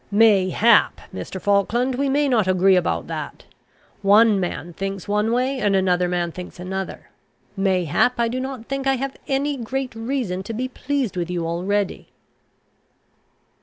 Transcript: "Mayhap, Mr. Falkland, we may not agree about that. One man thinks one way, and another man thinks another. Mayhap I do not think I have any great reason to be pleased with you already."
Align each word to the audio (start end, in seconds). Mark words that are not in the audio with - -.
"Mayhap, 0.09 0.99
Mr. 1.13 1.39
Falkland, 1.39 1.93
we 1.93 2.09
may 2.09 2.27
not 2.27 2.47
agree 2.47 2.75
about 2.75 3.05
that. 3.05 3.43
One 4.01 4.39
man 4.39 4.73
thinks 4.73 5.07
one 5.07 5.31
way, 5.31 5.59
and 5.59 5.75
another 5.75 6.07
man 6.09 6.31
thinks 6.31 6.59
another. 6.59 7.11
Mayhap 7.55 8.19
I 8.19 8.27
do 8.27 8.39
not 8.39 8.65
think 8.65 8.87
I 8.87 8.95
have 8.95 9.15
any 9.27 9.57
great 9.57 9.93
reason 9.93 10.41
to 10.41 10.53
be 10.53 10.67
pleased 10.67 11.15
with 11.15 11.29
you 11.29 11.45
already." 11.45 12.07